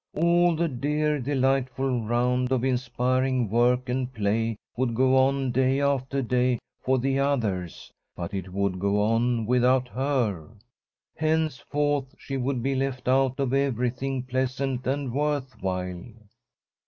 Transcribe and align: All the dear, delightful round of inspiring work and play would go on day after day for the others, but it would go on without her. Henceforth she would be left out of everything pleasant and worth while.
All 0.15 0.55
the 0.55 0.67
dear, 0.67 1.19
delightful 1.19 2.01
round 2.01 2.51
of 2.51 2.63
inspiring 2.63 3.51
work 3.51 3.87
and 3.87 4.11
play 4.11 4.57
would 4.75 4.95
go 4.95 5.15
on 5.15 5.51
day 5.51 5.79
after 5.79 6.23
day 6.23 6.57
for 6.83 6.97
the 6.97 7.19
others, 7.19 7.91
but 8.15 8.33
it 8.33 8.51
would 8.51 8.79
go 8.79 8.99
on 9.03 9.45
without 9.45 9.89
her. 9.89 10.47
Henceforth 11.15 12.15
she 12.17 12.35
would 12.35 12.63
be 12.63 12.73
left 12.73 13.07
out 13.07 13.39
of 13.39 13.53
everything 13.53 14.23
pleasant 14.23 14.87
and 14.87 15.13
worth 15.13 15.53
while. 15.61 16.05